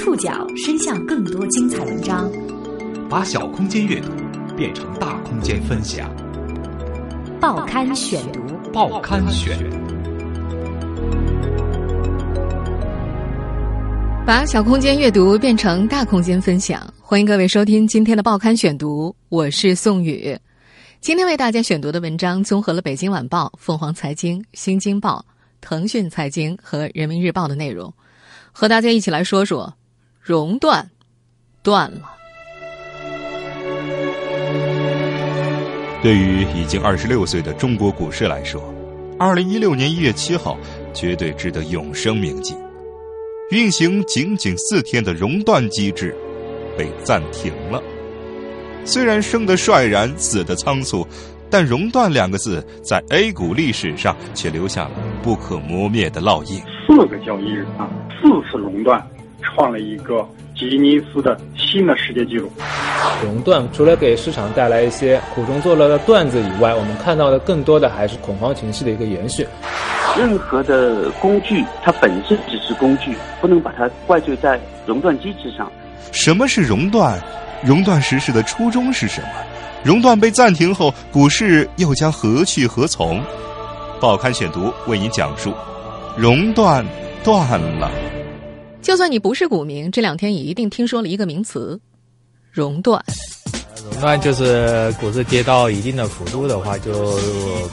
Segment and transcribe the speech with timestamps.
[0.00, 2.32] 触角伸向更多精彩文章，
[3.10, 4.08] 把小空间阅读
[4.56, 6.10] 变成大空间分享。
[7.38, 8.40] 报刊选读，
[8.72, 9.58] 报刊选，
[14.26, 16.82] 把小空间阅读变成大空间分享。
[16.98, 20.34] 欢迎各位收听今天的报刊选读，我是宋宇。
[21.02, 25.22] 今天为大家选读的文章综合了《北京晚报》、凤凰财经、新京报、
[25.60, 27.92] 腾讯财经和人民日报的内容。
[28.52, 29.72] 和大家一起来说说，
[30.20, 30.90] 熔断，
[31.62, 32.02] 断了。
[36.02, 38.62] 对于已经二十六岁的中国股市来说，
[39.18, 40.58] 二零一六年一月七号
[40.92, 42.54] 绝对值得永生铭记。
[43.50, 46.14] 运行仅仅四天的熔断机制
[46.76, 47.82] 被暂停了。
[48.84, 51.06] 虽然生的率然，死的仓促，
[51.48, 54.90] 但“熔断”两个字在 A 股历史上却留下了
[55.22, 56.62] 不可磨灭的烙印。
[56.86, 57.88] 四个交易日啊，
[58.22, 59.04] 四次熔断，
[59.42, 62.50] 创了一个吉尼斯的新的世界纪录。
[63.22, 69.46] 熔断除了给市场带来一些苦中作乐的段子以外，我们看到的更多的还是恐慌情绪的一个延续。
[70.16, 75.70] 任何的工具，它本身只是工具，不能把它怪罪在熔断机制上。
[76.12, 77.22] 什么是熔断？
[77.62, 79.28] 熔断实施的初衷是什么？
[79.84, 83.22] 熔断被暂停后，股市又将何去何从？
[84.00, 85.52] 报刊选读为您讲述。
[86.16, 86.84] 熔断
[87.22, 87.90] 断了。
[88.82, 91.78] 就算你不是股民，这两天也一定听说了一个名词——
[92.50, 93.02] 熔断。
[93.84, 97.16] 熔断就是股市跌到一定的幅度的话，就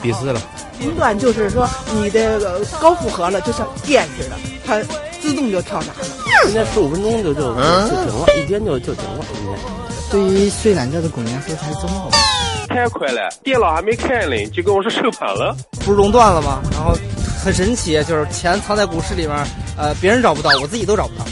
[0.01, 0.41] 闭市了。
[0.79, 4.81] 熔断就是说你的高负荷了，就像电似的，它
[5.19, 5.97] 自动就跳闸了。
[6.43, 9.25] 今天十五分钟就就就停了，一天就就停了。
[10.11, 12.11] 对于睡懒觉的股民来说才是真好。
[12.67, 15.55] 太快了，电脑还没开呢，就跟我说收盘了。
[15.79, 16.61] 不是熔断了吗？
[16.73, 16.93] 然后。
[17.47, 21.25] 很神奇，就是钱藏在股市里面，呃，别人找不到，我自己都找不到。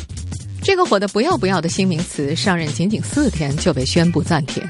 [0.64, 4.64] 这个火的不要不要的新名词上任仅仅四天就被宣布暂停。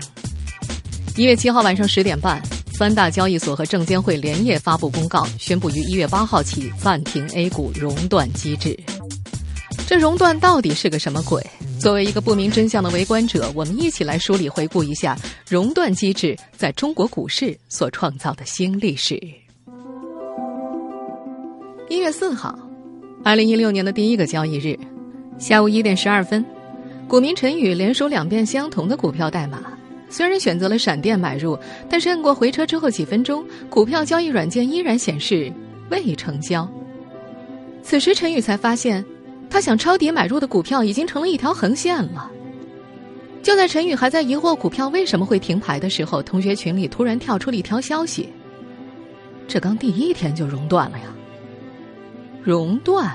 [1.16, 2.42] 一月七号晚上十点半，
[2.74, 8.76] 三大交易所和证监会连夜发布公告，宣布于一月八号起暂停 A 股熔断机制。
[9.86, 11.46] 这熔断到底是个什么鬼？
[11.80, 15.16] 作为一个不明真相的围观者，我们一起来梳理回顾一下
[15.48, 19.45] 熔断机制在中国股市所创造的新历史。
[21.88, 22.58] 一月四号，
[23.24, 24.76] 二零一六年的第一个交易日，
[25.38, 26.44] 下午一点十二分，
[27.08, 29.62] 股民陈宇连输两遍相同的股票代码。
[30.10, 31.56] 虽然选择了闪电买入，
[31.88, 35.54] 但是按过回车之后几分钟，股票交易软件依然显示
[35.92, 36.68] 未成交。
[37.84, 39.06] 此时陈宇才发现，
[39.48, 42.32] 他想抄底买入的股票已经成了一条横线了。
[43.44, 48.30] 就在陈宇还在疑惑股票为什么会停牌的时候，同学群里突然跳出了一条消息：
[49.48, 51.15] 这刚第一天就熔断了呀！
[52.46, 53.12] 熔断，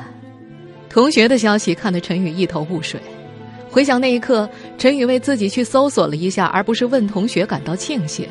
[0.88, 3.00] 同学的消息看得陈宇一头雾水。
[3.70, 8.28] 回想那一刻，陈宇为自己去搜索了一下，而不是问同学感到庆幸。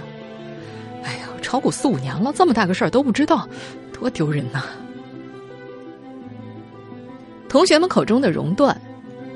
[1.02, 3.48] 哎呀，炒股四五年了，这么大个事儿都不知道，
[3.98, 4.62] 多丢人呐！
[7.48, 8.82] 同学们口中的熔断，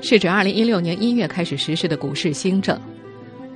[0.02, 2.78] 是指二零一六年一月开始实施的股市新政。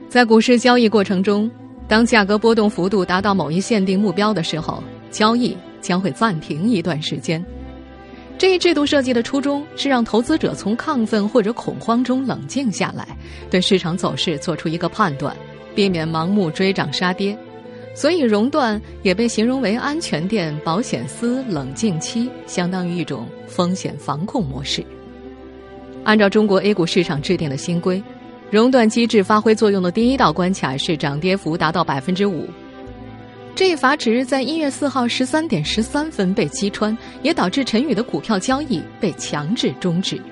[0.09, 1.51] 在股市交易过程中，
[1.87, 7.45] 当价格波动幅度达到某一限定目标的时候，交易将会暂停一段时间。
[8.39, 13.05] 这一制度设计的初衷是让投资者从亢奋或者恐慌中冷静下来，
[13.51, 15.37] 对市场走势做出一个判断，
[15.75, 17.37] 避免盲目追涨杀跌。
[17.95, 24.85] 所以熔断也被形容为安全垫、保险丝、冷静期，相当于一种风险防控模式。
[26.05, 28.01] 按照中国 A 股市场制定的新规，
[28.53, 32.49] 熔断机制发挥作用的第一道关卡是涨跌幅达到百分之五。
[33.59, 40.23] 这一阀值在一月四号十三点十三分被击穿，也导致陈宇的股票交易被强制终止。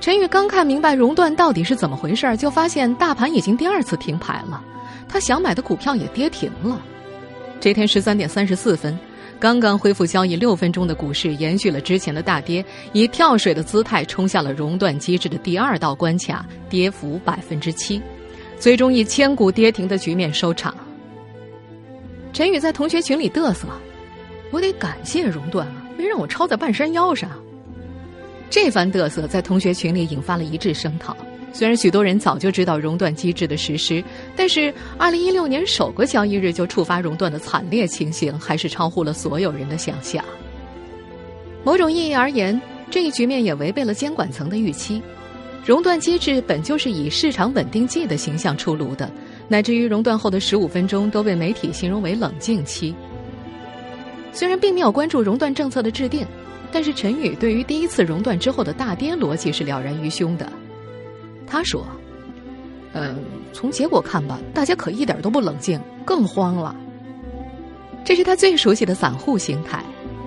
[0.00, 4.62] 陈宇刚看明白熔断到底是怎么回事就发现大盘已经第二次停牌了，
[5.08, 6.80] 他想买的股票也跌停了。
[7.58, 8.96] 这天十三点三十四分，
[9.40, 18.00] 刚刚恢复交易六分钟的股市延续了之前的大跌，以跳水的姿态冲下了熔断机制的第二道关卡，跌幅百分之七，
[18.60, 20.72] 最终以千股跌停的局面收场。
[22.34, 23.68] 陈宇在同学群里嘚瑟
[24.50, 27.30] ：“我得感谢熔断啊，没让我抄在半山腰上。”
[28.50, 31.16] 这番嘚瑟在同学群里引发了一致声讨。
[31.52, 34.02] 虽然许多人早就知道熔断机制的实施，
[34.34, 40.24] 但是二零一六年首个交易日就触发熔断的惨烈情形，还是超乎了所有人的想象。
[41.62, 42.60] 某种意义而言，
[42.90, 45.00] 这一局面也违背了监管层的预期。
[45.64, 49.08] 熔断机制本就是以市场稳定剂的形象出炉的。
[49.48, 52.94] 乃至于熔断后的十五分钟都被媒体形容为冷静期。
[54.32, 56.26] 虽然并没有关注熔断政策的制定，
[56.72, 60.50] 但是陈宇对于第一次熔断之后的大跌逻辑是了然于胸的。
[61.46, 61.86] 他说
[62.94, 63.16] ：“嗯，
[63.52, 66.74] 从结果看吧，大家可一点都不冷静，更慌了。
[68.04, 69.84] 这是他最熟悉的散户心态。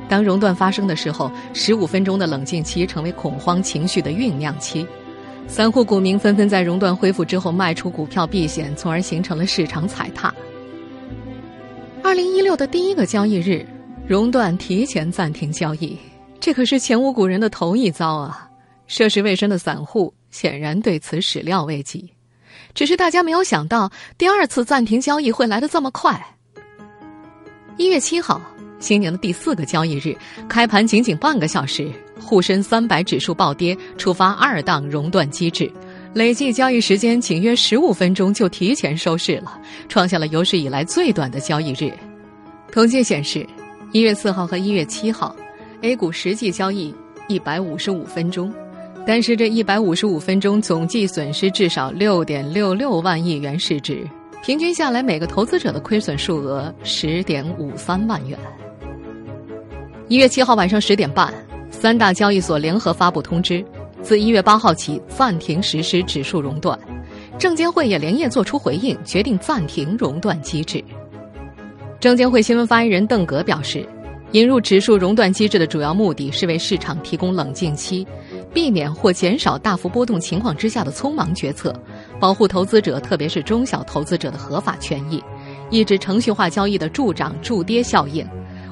[0.07, 4.87] 当熔断发生的时候，十五分钟的冷静期成为恐慌情绪的酝酿期。
[5.47, 10.33] 散户股民纷纷在熔断恢复之后卖出股票避险，从而形成了市场踩踏。
[12.03, 13.65] 二零一六的第一个交易日。”
[14.07, 15.97] 熔断提前暂停交易，
[16.39, 18.49] 这可是前无古人的头一遭啊！
[18.87, 22.09] 涉世未深的散户显然对此始料未及，
[22.73, 26.25] 只是大家没有想到第二次暂停交易会来得这么快。
[27.75, 28.41] 一月七号，
[28.79, 30.17] 新年的第四个交易日，
[30.47, 35.71] 开盘仅仅半个小时，沪深三百指数暴跌，触发二档熔断机制，
[36.13, 41.91] 累计交易时间仅约十五分钟就提前收市了，创下了有史以来最短的交易日。
[42.71, 43.45] 统计显示。
[43.93, 45.33] 一月四号和一月七号
[45.81, 46.93] ，A 股实际交易
[47.29, 48.53] 一百五十五分钟，
[49.07, 54.05] 但是这一百五十五分钟总计损失至少六点六六万亿元市值，
[54.43, 58.37] 平均下来每个投资者的亏损数额十点五三万元。
[60.09, 61.33] 一月七号晚上十点半，
[61.69, 63.63] 三大交易所联合发布通知，
[64.01, 66.77] 自一月八号起暂停实施指数熔断，
[67.37, 70.83] 证监会也连夜作出回应，决定暂停熔断机制。
[71.99, 73.87] 证监会新闻发言人邓格表示，
[74.31, 78.05] 引入指数熔断机制的主要目的是为市场提供冷静期，
[78.53, 81.73] 避免或减少大幅波动情况之下的匆忙决策，
[82.19, 85.23] 保护投资者特别是中小投资者的合法权益，
[85.69, 88.27] 抑制程序化交易的助涨助跌效应，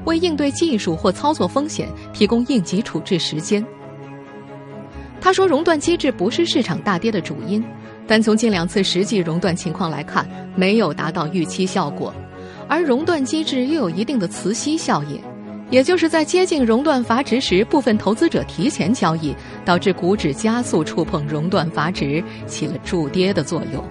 [0.05, 3.65] 为应对技术或操作风险提供应急处置时间。
[5.19, 7.63] 他说，熔断机制不是市场大跌的主因，
[8.07, 12.13] 但从近两次实际熔断情况来看，没有达到预期效果。
[12.67, 15.19] 而熔断机制又有一定的磁吸效应，
[15.71, 23.83] 也就是在接近熔断阀值时，部分投资者提前交易，导致股指加速触碰熔断阀值，起了助跌的作用。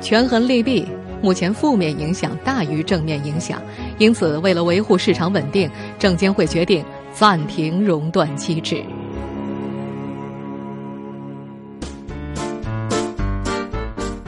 [0.00, 0.86] 权衡利弊，
[1.22, 3.60] 目前负面影响大于正面影响，
[3.98, 8.82] 因此为了维护市场稳定，证监会决定暂停熔断机制。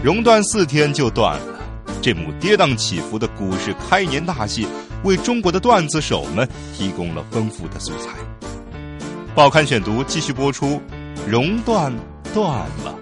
[0.02, 1.60] 熔断四天就断了。
[2.02, 4.66] 这幕跌宕起伏的股市开年大戏，
[5.04, 8.10] 为中国的段子手们提供了丰富的素材。
[9.34, 10.82] 报刊选读继续播出，
[11.28, 11.92] 熔断
[12.34, 12.98] 断了。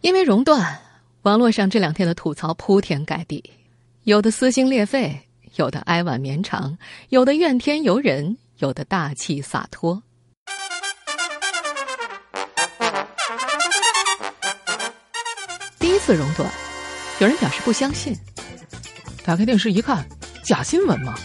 [0.00, 0.78] 因为熔断，
[1.26, 3.42] 网络上这两天的吐槽铺天盖地，
[4.04, 5.20] 有的撕心裂肺，
[5.56, 6.78] 有的哀婉绵长，
[7.08, 10.00] 有的怨天尤人，有的大气洒脱。
[15.80, 16.48] 第一次熔断，
[17.18, 18.16] 有人表示不相信。
[19.24, 20.06] 打开电视一看，
[20.44, 21.18] 假新闻嘛！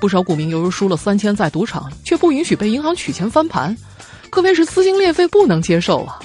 [0.00, 3.76] 不少股民犹如输了三千在赌场，却不允许被银行取钱翻盘，
[4.28, 6.18] 可谓是撕心裂肺，不能接受啊！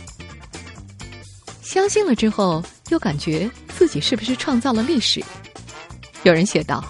[1.62, 5.24] 相信了之后，又感觉自己是不是创造了历史？
[6.24, 6.84] 有人写道：“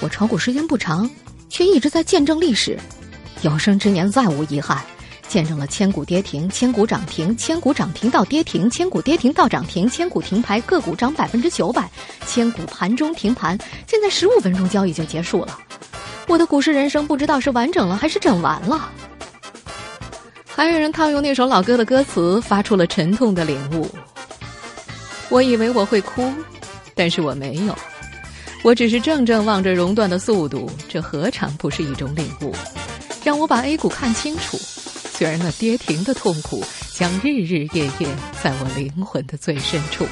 [0.00, 1.08] 我炒股时间不长，
[1.50, 2.78] 却一直在见证历史，
[3.42, 4.82] 有生之年再无遗憾。”
[5.28, 11.90] 见证了千股跌停、千股涨停、千股涨停到跌停、千股跌停到涨停、千股停牌，个股涨百分之九百，
[12.24, 15.58] 千股盘中停盘，现在十五分钟交易就结束了。
[16.28, 18.90] 我的股市人生不知道是完整了还是整完了。
[20.46, 23.90] 还有人套用那首老歌的歌词，发出了沉痛的领悟。
[25.28, 26.32] 我以为我会哭，
[26.94, 27.76] 但是我没有，
[28.62, 32.54] 我只是怔怔望着熔断的速度，这何尝不是一种领悟？
[33.24, 34.56] 让我把 A 股看清楚。
[35.12, 38.06] 虽然那跌停的痛苦将日日夜夜
[38.42, 40.04] 在我灵魂的最深处。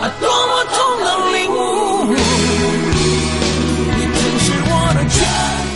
[0.00, 2.12] 啊，多么痛的领悟！
[3.94, 5.18] 你真是我的全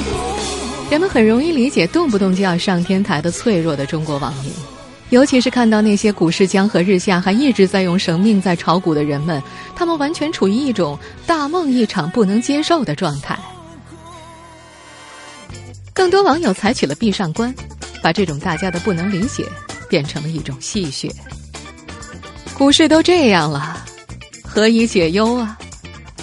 [0.04, 0.90] 部。
[0.90, 4.52] 人们很容易理解动不动就要上天台的脆弱的中国网民，
[5.12, 9.42] 尤其是看到那些股市江河日下还一直在用生命在炒股的人们，
[9.76, 13.38] 他们完全处于一种大梦一场、不能接受的状态。
[15.92, 17.54] 更多网友采取了闭上关。
[18.02, 19.46] 把这种大家的不能理解
[19.88, 21.08] 变成了一种戏谑。
[22.52, 23.84] 股市都这样了，
[24.42, 25.56] 何以解忧啊？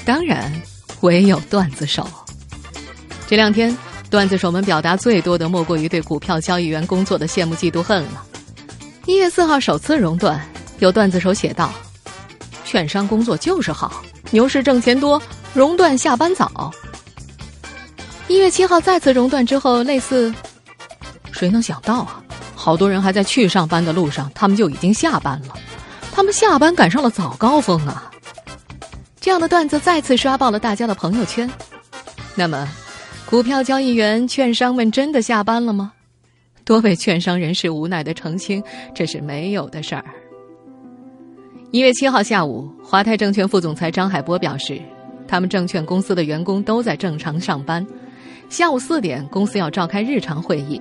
[0.03, 0.51] 当然，
[0.99, 2.05] 唯有段子手。
[3.27, 3.73] 这两天，
[4.09, 8.25] 段子手们表达最多的莫过于对股票交易员工作的羡慕嫉妒恨了。
[9.09, 10.39] 一月四号首次熔断，
[10.77, 11.73] 有段子手写道
[12.63, 15.19] ：“券商工作就是好，牛市挣钱多，
[15.51, 16.71] 熔断下班早。”
[18.29, 20.31] 一月七号再次熔断之后，类似。
[21.31, 22.21] 谁能想到啊？
[22.53, 25.55] 好多人还在去上班的路上，他们就已经下班了。
[26.11, 28.11] 他们下班赶上了早高峰啊！
[29.19, 31.49] 这样的段子再次刷爆了大家的朋友圈。
[32.35, 32.67] 那么，
[33.25, 35.93] 股票交易员、券商们真的下班了吗？
[36.69, 40.05] 多位券商人士无奈的澄清，这是没有的事儿。
[41.71, 44.79] 一月七号下午，华泰证券副总裁张海波表示，
[45.27, 47.83] 他们证券公司的员工都在正常上班。
[48.49, 50.79] 下午四点，公司要召开日常会议。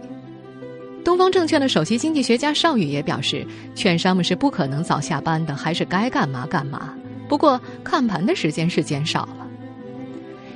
[1.02, 6.94] 东方证券的首席经济学家邵宇也表示，券商们是不可能早下班的，还是该干嘛干嘛。
[7.30, 9.46] 不过，看盘的时间是减少了。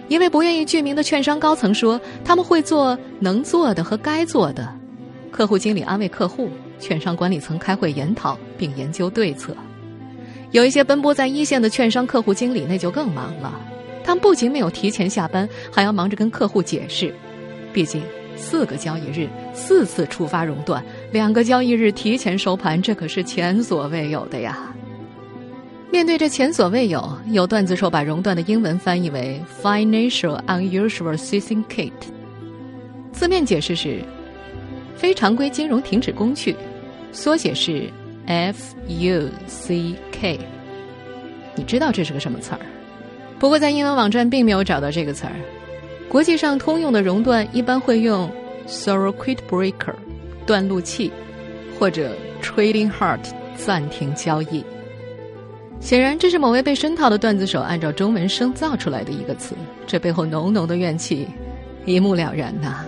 [0.09, 4.71] 一位不愿意具名的券商高层说：“他们会做能做的和该做的。”
[5.33, 9.57] 客户经理安慰客户，券商管理层开会研讨并研究对策。
[10.51, 13.59] 有一些奔波在一线的券商客户经理那就更忙了，
[14.05, 17.13] 他们不仅没有提前下班，还要忙着跟客户解释。
[17.73, 18.03] 毕竟
[18.37, 24.71] 四个交易日四次触发熔断，两个交易日提前收盘，这可是前所未有的呀。
[25.91, 31.93] 面对这前所未有，有段子手把熔断的英文翻译为 “financial unusual ceasing kit”，
[33.13, 34.03] 字面解释是
[34.97, 36.55] 非常规金融停止工具，
[37.13, 37.91] 缩写是。
[38.25, 40.39] F U C K，
[41.57, 42.61] 你知道这是个什么词儿？
[43.37, 45.33] 不过在英文网站并没有找到这个词儿。
[46.09, 48.31] 国际上通用的熔断一般会用
[48.69, 49.93] circuit breaker
[50.47, 51.11] 断路器，
[51.77, 54.65] 或者 trading Heart（ 暂停交易。
[55.81, 61.27] 显然，这是某位被深套的段子手按照中文生造出来的一个词，这背后浓浓的怨气
[61.85, 62.85] 一目了然呐。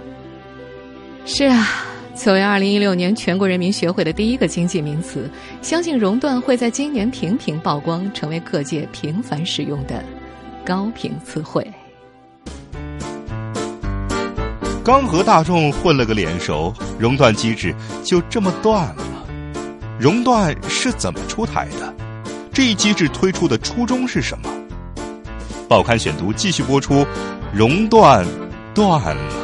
[1.27, 1.87] 是啊。
[2.15, 5.29] 作为二零一六年全国人民学会的第一个经济名词，
[5.61, 10.03] 相信熔断会在今年频频曝光，成为各界频繁使用的
[10.65, 11.67] 高频词汇。
[14.85, 19.27] 刚和大众混了个脸熟，熔断机制就这么断了。
[19.99, 21.95] 熔断是怎么出台的？
[22.53, 24.49] 这一机制推出的初衷是什么？
[25.69, 27.05] 报刊选读继续播出，
[27.53, 28.25] 熔断
[28.75, 29.44] 断了。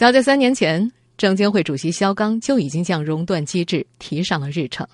[0.00, 4.88] 早在三年前，证监会主席肖钢就已经将熔断机制提上了日程。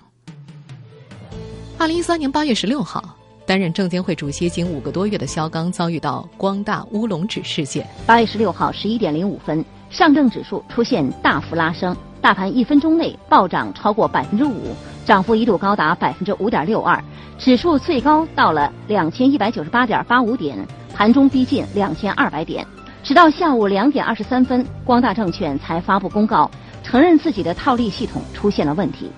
[1.77, 7.87] 二零一三年八月十六号，担任证监会主席仅五个多月的肖钢遭遇到光大乌龙指事件。
[8.05, 17.01] 八月十六号十一点零五分，上证指数出现大幅拉升，大盘一分钟内暴涨超过百分之五，涨幅一度高达百分之五点六二，
[17.37, 20.57] 指数最高到了两千一百九十八点八五点，
[20.93, 22.67] 盘中逼近两千二百点。
[23.07, 26.51] 直到下午两点二十三分，光大证券才发布公告，
[26.83, 29.09] 承认自己的套利系统出现了问题。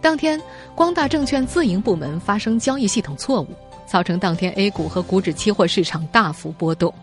[0.00, 0.40] 当天，
[0.76, 3.48] 光大证券自营部门发生交易系统错误，
[3.86, 6.94] 造成当天 A 股和股指期货市场大幅波动。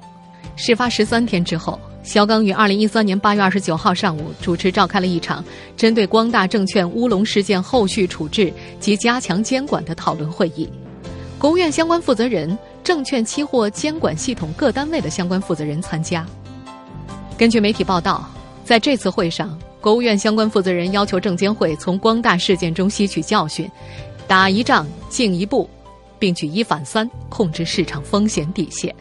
[0.55, 5.43] 事发十三天之后，肖钢于二零一三年八月二十九号上午主持召开了一场
[5.75, 10.69] 针对光大证券乌龙事件后续处置及加强监管的讨论会议。
[11.37, 12.57] 国务院相关负责人。
[12.85, 16.23] 证券期货监管系统各单位的相关负责人参加。
[17.35, 18.29] 根据媒体报道，
[18.63, 23.67] 在这次会上，国务院相关负责人要求证监会从光大事件中吸取教训，
[24.27, 25.67] 打一仗进一步，
[26.19, 28.93] 并举一反三，控制市场风险底线。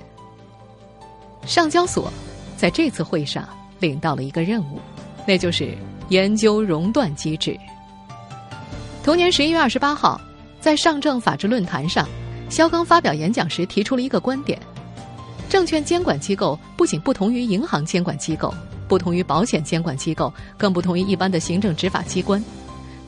[1.45, 2.11] 上交所
[2.57, 3.47] 在这次会上
[3.81, 4.81] 领到了一个任务，
[5.27, 5.77] 那就是
[6.09, 7.55] 研究熔断机制。
[9.03, 10.19] 同年十一月二十八号，
[10.59, 12.09] 在上证法治论坛上。
[12.49, 14.59] 肖钢发表演讲时提出了一个观点：
[15.49, 18.55] 证券监管机构不仅不同于银行监管机构，
[18.87, 22.43] 不同于保险监管机构，更不同于一般的行政执法机关。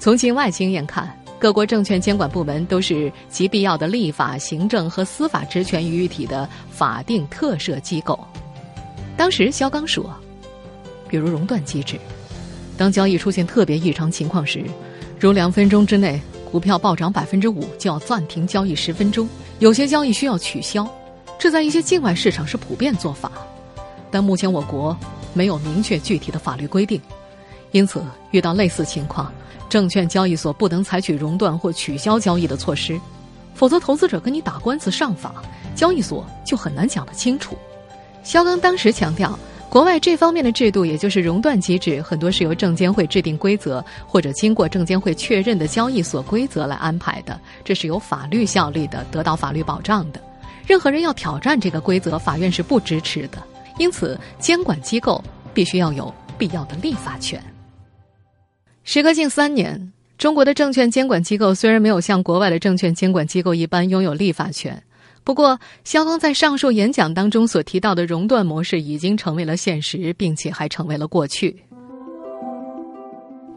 [0.00, 8.19] 从境外经验看，各国证券监管部门都是极必要的立法、行政和司法职权于一体的法定特设机构。
[9.16, 10.12] 当时肖钢说
[11.09, 11.99] ：“比如熔断机制，
[12.76, 14.64] 当交易出现特别异常情况时，
[15.21, 19.26] 如两分钟之内。”股票暴涨百分之五，就要暂停交易十分钟；
[19.59, 20.88] 有些交易需要取消，
[21.38, 23.31] 这在一些境外市场是普遍做法。
[24.11, 24.97] 但目前我国
[25.35, 27.00] 没有明确具体的法律规定，
[27.73, 29.31] 因此遇到类似情况，
[29.69, 32.99] 证券交易所不能采取熔断或取消交易的措施，
[33.55, 35.35] 否则投资者跟你打官司上访，
[35.75, 37.57] 交易所就很难讲得清楚。
[38.23, 39.38] 肖钢当时强调。
[39.68, 50.20] 国外这方面的制度，也就是熔断机制，很多是由证监会制定规则，或者经过证监会确认的交易所规则来安排的，这是有法律效力的，得到法律保障的。
[50.66, 53.42] 任何人要挑战这个规则，法院是不支持的。
[53.78, 57.42] 因此，监管机构必须要有必要的立法权。
[58.85, 64.82] 时隔近三年，中国的证券监管机构虽然没有像国外的证券监管机构一般拥有立法权。
[65.26, 71.64] 不过，肖钢在上述演讲当中所提到的熔断模式已经成为了现实，并且还成为了过去。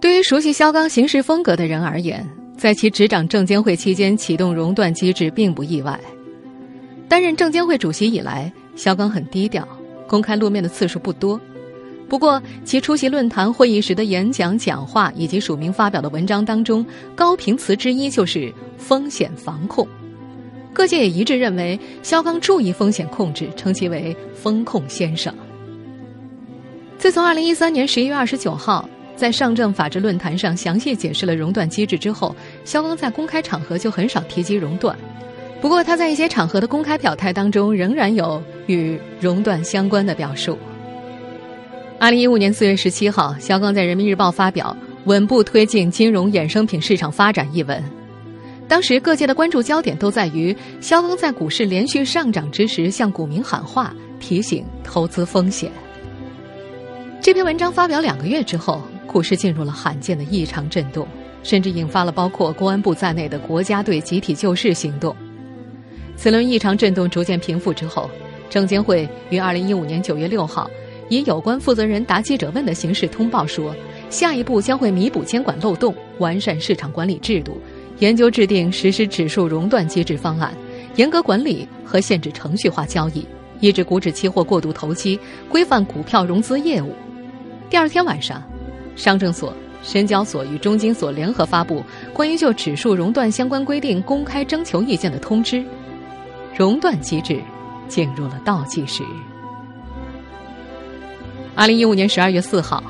[0.01, 5.99] 对于熟悉肖钢行事风格的人而言，在其执掌证监会期间启动熔断机制并不意外。
[7.07, 9.67] 担任证监会主席以来，肖钢很低调，
[10.07, 11.39] 公开露面的次数不多。
[12.07, 16.83] 不过，其出席论坛会议时的演讲、讲话以及署名发表的文章当中，
[17.15, 19.88] 高频词之一就是风险防控。
[20.73, 25.33] 各界也一致认为，肖钢注意风险控制，称其为“风控先生”。
[26.97, 34.97] 自从2013年11月29号在上证法治论坛上详细解释了熔断机制之后，肖钢在公开场合就很少提及熔断。
[35.59, 40.57] 不过，他在一些场合的公开表态当中，仍然有与熔断相关的表述。
[41.99, 44.73] 二零一五年四月十七号，肖钢在人民日报发表
[45.03, 47.99] 《稳步推进金融衍生品市场发展》一文。
[48.69, 55.71] 当时各界的关注焦点都在于肖钢在股市连续上涨之时向股民喊话，提醒投资风险。
[57.19, 61.07] 这篇文章发表两个月之后，股市进入了罕见的异常震动，
[61.41, 65.15] 甚至引发了包括公安部在内的国家队集体救市行动。
[66.15, 68.07] 此轮异常震动逐渐平复之后，
[68.51, 70.69] 证监会于二零一五年九月六号。
[71.09, 73.75] 以有关负责人答记者问的形式通报说，
[74.11, 77.59] 下一步将会弥补监管漏洞，完善市场管理制度，
[78.00, 80.53] 研究制定实施指数熔断机制方案，
[80.96, 83.25] 严格管理和限制程序化交易，
[83.60, 86.94] 抑制股指期货过度投机，规范股票融资业务。
[87.70, 88.41] 第二天晚上，
[88.96, 89.53] 上证所、
[89.84, 95.63] 深交所与中金所联合发布关于就指数熔断相关规定公开征求意见的通知，
[96.56, 97.41] 熔断机制
[97.89, 99.03] 进入了倒计时。
[101.53, 102.82] 二零一五年十二月四号，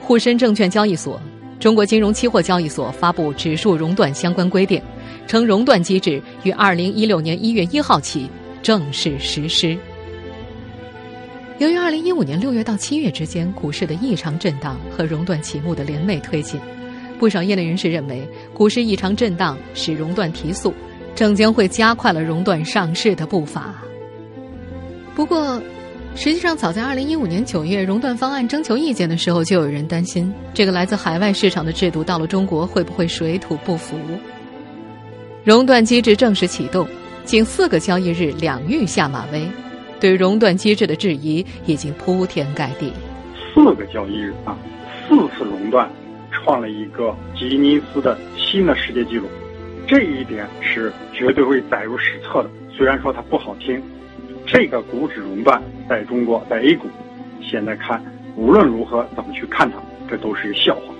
[0.00, 1.20] 沪深证券交易所、
[1.60, 4.82] 中国金融期货交易所发布指数熔断相关规定，
[5.26, 8.28] 称熔断机制于二零一六年一月一号起
[8.62, 9.76] 正式实施。
[11.58, 16.58] 由于二零一五年六月到七月之间股市的异常震荡和熔断启幕的连袂推进，
[17.18, 20.72] 不少业内人士认为股市异常震荡使熔断提速，
[21.14, 23.74] 证监会加快了熔断上市的步伐。
[25.14, 25.60] 不过，
[26.16, 33.96] 实际上，早在二零一五年九月熔断方案征求意见的时候，就有人担心这个来自海外市场的制度到了中国会不会水土不服。
[35.44, 36.86] 熔断机制正式启动，
[37.24, 39.48] 仅四个交易日两遇下马威，
[39.98, 42.92] 对熔断机制的质疑已经铺天盖地。
[43.54, 44.54] 四个交易日啊，
[45.08, 45.90] 四次熔断，
[46.30, 49.26] 创了一个吉尼斯的新的世界纪录，
[49.86, 52.50] 这一点是绝对会载入史册的。
[52.76, 53.80] 虽然说它不好听。
[54.52, 56.88] 这个股指熔断在中国，在 A 股，
[57.40, 58.02] 现在看
[58.36, 59.76] 无论如何怎么去看它，
[60.08, 60.92] 这都是笑话。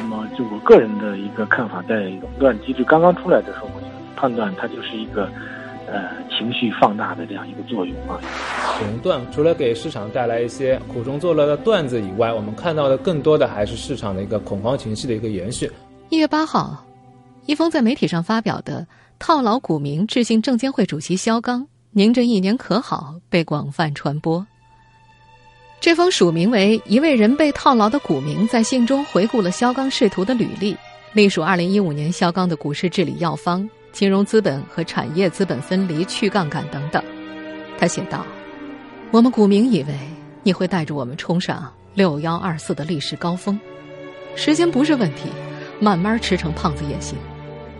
[0.00, 3.80] 那么，就我个人的一个看法，在熔断机制刚刚出来的时候，我
[4.16, 5.30] 判断它就是一个
[5.86, 8.18] 呃情绪放大的这样一个作用啊。
[8.80, 15.70] 熔断除了给市场带来一些苦中作乐的段子以外，我们看到的更多的还是市场的一个恐慌情绪的一个延续。
[16.08, 16.84] 一月八号，
[17.46, 18.84] 一封在媒体上发表的
[19.20, 21.68] 套牢股民致信证监会主席肖钢。
[21.98, 23.14] 您这一年可好？
[23.30, 24.46] 被广泛传播。
[25.80, 30.76] 这封署名为一位人被套牢的股民在信中回顾了肖钢仕途的履历，
[31.14, 37.02] 隶属二零一五年肖钢的股市治理药方、金融资本和产业资本分离、去杠杆等等。
[37.78, 38.26] 他写道
[39.10, 39.94] ：“我们股民以为
[40.42, 43.58] 你会带着我们冲上六幺二四的历史高峰，
[44.34, 45.30] 时间不是问题，
[45.80, 47.16] 慢慢吃成胖子也行。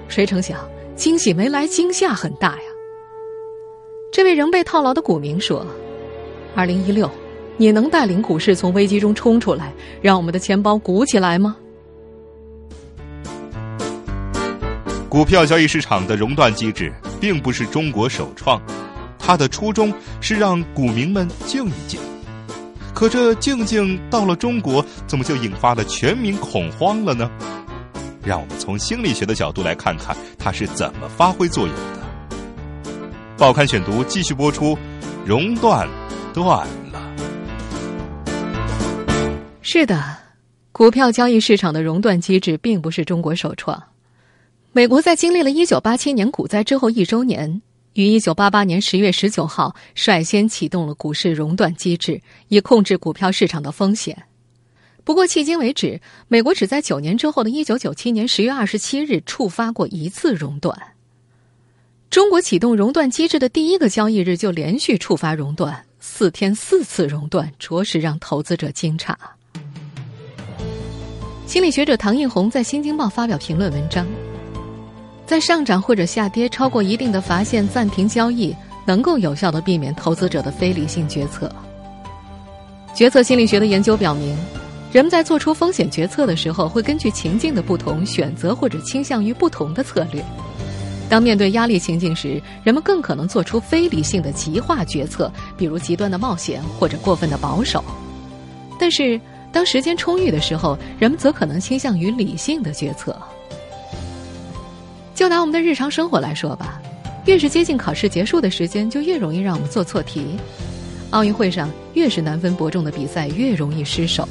[0.09, 2.63] 谁成想惊喜没来，惊吓很大呀。”
[4.13, 5.67] 这位仍被套牢的股民说
[6.57, 7.11] ：“二零一六，
[7.57, 11.57] 你能带领股市从危机中冲出来，让我们的钱包鼓起来吗？”
[15.09, 18.61] 股票交易市场的熔断机制并不是中国首创，
[19.19, 22.01] 它的初衷是让股民们静一静。
[22.95, 27.31] 可这静静到了中国，怎么就引发了全民恐慌了呢？
[28.25, 31.75] 让我们从心理学的角度来看看它是怎么发挥作用。
[33.39, 34.79] 报刊选读继续播出，
[35.27, 35.87] 熔断
[36.33, 37.15] 断了。
[39.61, 40.03] 是的，
[40.73, 43.83] 股票交易市场的熔断机制并不是中国首创。
[44.73, 47.61] 美国在经历了一九八七年股灾之后一周年，
[47.93, 52.19] 于一九八八年十月十九号率先启动了股市熔断机制，
[52.49, 54.17] 以控制股票市场的风险。
[55.05, 60.75] 不过，迄今为止，美国只在九年之后的一九九七年十月二十七日触发过一次熔断。
[62.11, 69.15] 中国启动熔断机制的第一个交易日就连续触发熔断，四天四次熔断，着实让投资者惊诧。
[71.47, 74.07] 心理学者唐映红在《新京报》发表评论文章，
[75.27, 78.55] 在上涨或者下跌超过一定的罚线暂停交易，
[78.87, 81.51] 能够有效的避免投资者的非理性决策。
[82.95, 84.35] 决策心理学的研究表明，
[84.91, 90.25] 人们在做出风险决策的时候，会根据情境的不同，选择或者倾向于不同的策略。
[91.09, 97.83] 当面对压力情境时，人们更可能做出非理性的极化决策，比如极端的冒险或者过分的保守。
[98.79, 99.21] 但是，
[99.53, 103.17] 当时间充裕的时候，人们则可能倾向于理性的决策。
[105.15, 106.81] 就拿我们的日常生活来说吧，
[107.25, 110.37] 越是接近考试结束的时间，就越容易让我们做错题。
[111.11, 114.29] 奥运会上，越是难分伯仲的比赛，越容易失手。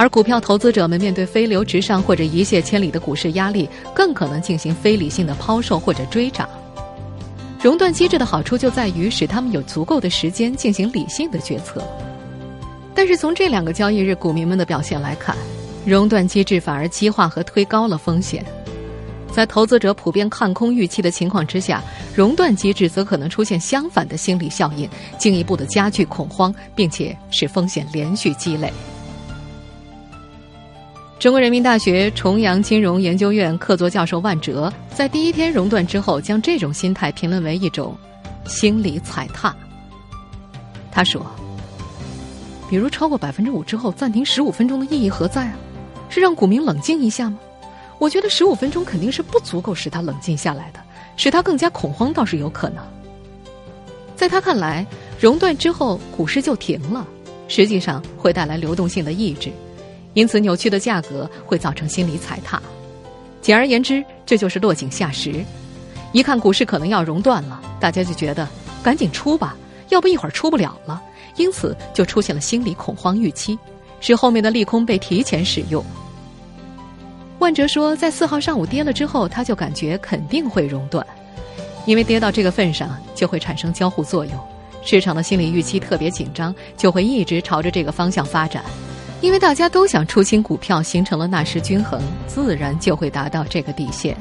[0.00, 6.48] 而股票投资者们面对飞流直上或者一泻千里的股市压力，更可能进行非理性的抛售或者追涨。
[7.62, 11.86] 熔断机制的好处就在于使他们有足够的时间进行理性的决策。
[12.94, 15.36] 但是从这两个交易日股民们的表现来看，
[15.84, 18.42] 熔断机制反而激化和推高了风险。
[19.30, 21.84] 在投资者普遍看空预期的情况之下，
[22.14, 28.72] 熔断机制则可能出现相反的心理效应，进一步的加剧恐慌，并且使风险连续积累。
[31.20, 37.94] 中国人民大学重阳金融研究院客座教授万哲在第一天熔断之后，将这种心态评论为一种
[38.46, 39.54] 心理踩踏。
[40.90, 41.20] 他说
[42.70, 45.54] ：“比如超过百分之五之后暂停十五分钟的意义何在啊？
[46.08, 47.38] 是让股民冷静一下吗？
[47.98, 50.80] 我觉得十五分钟肯定是不足够使他冷静下来的，
[51.18, 52.82] 使他更加恐慌倒是有可能。
[54.16, 54.86] 在他看来，
[55.20, 57.06] 熔断之后股市就停了，
[57.46, 59.52] 实际上会带来流动性的抑制。”
[60.14, 62.60] 因此，扭曲的价格会造成心理踩踏。
[63.40, 65.44] 简而言之，这就是落井下石。
[66.12, 68.48] 一看股市可能要熔断了，大家就觉得
[68.82, 69.56] 赶紧出吧，
[69.88, 71.00] 要不一会儿出不了了。
[71.36, 73.56] 因此，就出现了心理恐慌预期，
[74.00, 75.82] 使后面的利空被提前使用。
[77.38, 81.06] 万哲说，在四号上午跌了之后，他就感觉肯定会熔断，
[81.86, 84.34] 因为跌到这个份上就会产生交互作用，
[84.84, 88.62] 市场的心理预期特别紧张，就会一直朝着这个方向发展。
[89.22, 94.16] 因为大家都想出清股票，形成了纳什均衡，自然就会达到这个底线。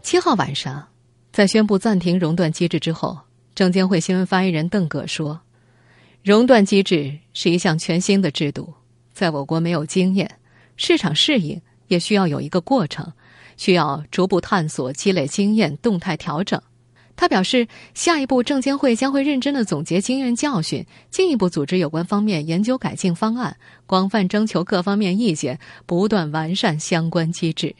[0.00, 0.86] 七号晚上，
[1.32, 3.18] 在宣布暂停熔断机制之后，
[3.56, 5.40] 证监会新闻发言人邓戈说
[6.22, 8.72] ：“熔断机制是一项全新的制度，
[9.12, 10.30] 在我国没有经验，
[10.76, 13.12] 市场适应也需要有一个过程，
[13.56, 16.60] 需要逐步探索、积累经验、动态调整。”
[17.20, 23.54] 他表示，下一步证监会将会认真的总结经验教训，进一步组织有关方面研究改进方案，
[23.84, 27.76] 广泛征求各方面意见，不断完善相关机制。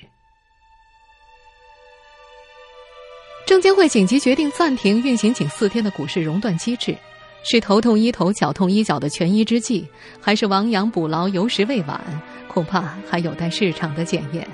[3.46, 6.94] 证监会紧急决定暂停运行仅四天的股市熔断机制，
[7.42, 9.88] 是头痛医头、脚痛医脚的权宜之计，
[10.20, 11.98] 还是亡羊补牢、有时未晚？
[12.46, 14.46] 恐怕还有待市场的检验。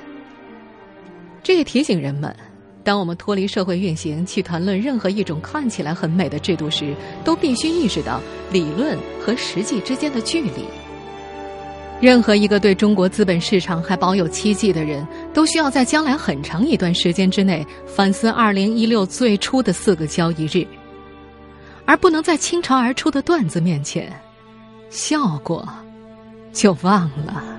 [1.43, 2.33] 这也提醒人们。
[2.87, 6.95] 当我们脱离社会运行去谈论任何一种看起来很美的制度时，
[7.25, 8.21] 都必须意识到
[8.53, 10.65] 理论和实际之间的距离。
[12.01, 20.65] 任何一个对中国资本市场还保有期冀的人，都需要在将来很长一段时间之内反思2016最初的四个交易日，
[21.87, 24.13] 而不能在倾巢而出的段子面前
[24.91, 25.69] 笑过
[26.53, 27.56] 就忘了。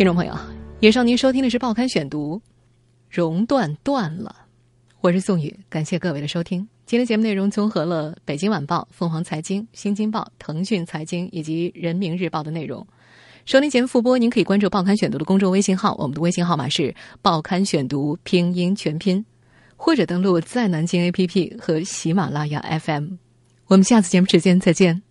[0.00, 0.34] 听众朋友，
[0.80, 2.36] 以上您收听的是《报刊选读》，
[3.10, 4.34] 熔断断了，
[5.02, 6.66] 我是宋宇，感谢各位的收听。
[6.86, 12.86] 今天节目内容综合了《北京晚报》、凤凰财经、新京报、腾讯财经以及人民日报的内容。
[13.44, 16.82] 收听节目复播，您可以关注《报刊选读》的公众微信号，我们的微信号码是
[17.20, 19.22] 《报刊选读》拼音全拼，
[19.76, 23.16] 或者登录在南京 APP 和喜马拉雅 FM。
[23.66, 25.02] 我们下次节目时间再见。